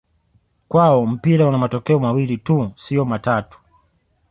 Kwao 0.69 1.05
mpira 1.05 1.47
una 1.47 1.57
matokeo 1.57 1.99
mawili 1.99 2.37
tu 2.37 2.71
sio 2.75 3.05
matatu 3.05 3.59